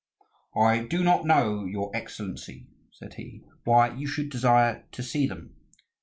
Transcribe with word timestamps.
"I 0.59 0.79
do 0.83 1.03
not 1.03 1.27
know, 1.27 1.63
your 1.65 1.95
excellency," 1.95 2.65
said 2.91 3.13
he, 3.13 3.43
"why 3.65 3.93
you 3.93 4.07
should 4.07 4.31
desire 4.31 4.83
to 4.93 5.03
see 5.03 5.27
them. 5.27 5.55